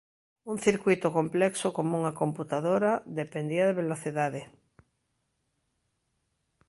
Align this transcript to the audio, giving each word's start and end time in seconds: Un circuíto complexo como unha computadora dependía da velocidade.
Un 0.51 0.57
circuíto 0.67 1.07
complexo 1.19 1.67
como 1.77 1.91
unha 2.01 2.17
computadora 2.21 2.91
dependía 3.19 3.63
da 3.65 3.77
velocidade. 3.81 4.41